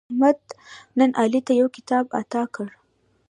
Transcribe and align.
احمد 0.09 0.39
نن 0.97 1.09
علي 1.21 1.39
ته 1.47 1.51
یو 1.59 1.67
کتاب 1.77 2.05
اعطا 2.17 2.43
کړ. 2.53 2.67